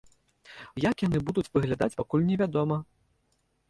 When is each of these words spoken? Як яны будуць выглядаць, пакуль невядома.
Як 0.85 1.05
яны 1.07 1.21
будуць 1.29 1.45
выглядаць, 1.59 1.93
пакуль 2.03 2.29
невядома. 2.35 2.85